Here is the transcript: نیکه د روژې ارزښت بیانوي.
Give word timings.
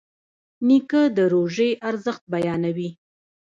نیکه 0.67 1.01
د 1.17 1.19
روژې 1.33 1.69
ارزښت 1.89 2.23
بیانوي. 2.33 2.89